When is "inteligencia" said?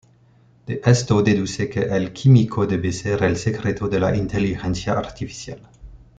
4.15-4.93